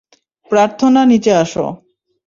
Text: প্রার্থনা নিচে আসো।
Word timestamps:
প্রার্থনা 0.51 1.01
নিচে 1.05 1.31
আসো। 1.43 1.65